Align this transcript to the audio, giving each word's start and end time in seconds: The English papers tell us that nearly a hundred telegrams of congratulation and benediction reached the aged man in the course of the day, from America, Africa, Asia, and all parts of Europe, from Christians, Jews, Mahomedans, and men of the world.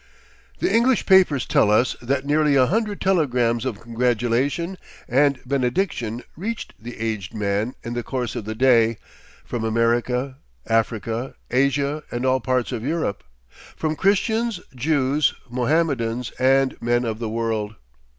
The 0.57 0.73
English 0.75 1.05
papers 1.05 1.45
tell 1.45 1.69
us 1.69 1.95
that 2.01 2.25
nearly 2.25 2.55
a 2.55 2.65
hundred 2.65 2.99
telegrams 2.99 3.65
of 3.65 3.79
congratulation 3.79 4.79
and 5.07 5.39
benediction 5.45 6.23
reached 6.35 6.73
the 6.81 6.99
aged 6.99 7.35
man 7.35 7.75
in 7.83 7.93
the 7.93 8.01
course 8.01 8.35
of 8.35 8.43
the 8.45 8.55
day, 8.55 8.97
from 9.45 9.63
America, 9.63 10.37
Africa, 10.65 11.35
Asia, 11.51 12.01
and 12.09 12.25
all 12.25 12.39
parts 12.39 12.71
of 12.71 12.83
Europe, 12.83 13.23
from 13.75 13.95
Christians, 13.95 14.59
Jews, 14.73 15.35
Mahomedans, 15.51 16.31
and 16.39 16.81
men 16.81 17.05
of 17.05 17.19
the 17.19 17.29
world. 17.29 17.75